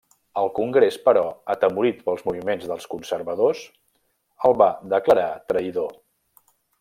[0.43, 1.21] El Congrés, però,
[1.55, 3.61] atemorit pels moviments dels conservadors,
[4.49, 5.97] el va declarar traïdor.